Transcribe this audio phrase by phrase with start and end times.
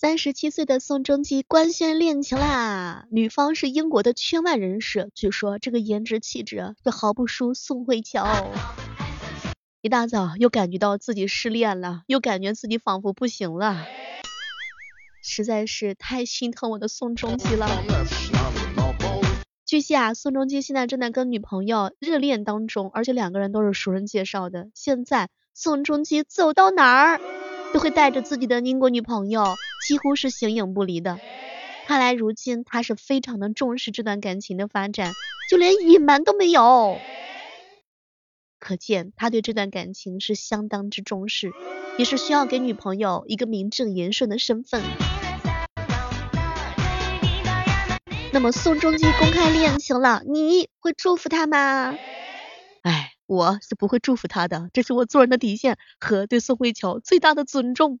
[0.00, 8.50] 三十七岁的宋仲基官宣恋情啦，女方是英国的圈外人士，据说这个颜值气质就毫不输宋慧乔。
[9.82, 13.84] 一大早又感觉到自己失恋了，又感觉自己仿佛不行了，
[15.22, 17.68] 实在是太心疼我的宋仲基了。
[19.66, 24.70] 据悉啊，宋仲基现在正在跟女朋友热恋当中，而且两个人都是熟人介绍的。
[24.72, 27.20] 现在宋仲基走到哪儿？
[27.74, 29.44] 都会带着自己的英国女朋友，
[29.90, 31.18] 几乎是形影不离的。
[31.88, 35.14] 看来如今他是非常的重视这段感情的发展，
[35.50, 36.96] 就连隐瞒都没有。
[38.60, 41.50] 可见他对这段感情是相当之重视，
[41.98, 44.80] 也是需要给女朋友一个名正言顺的身份。
[48.32, 51.96] 那么宋仲基公开恋情了，你会祝福他吗？
[52.82, 53.08] 哎。
[53.26, 58.00] 我是不会祝福他的，这是我做人的底线和对宋慧乔最大的尊重。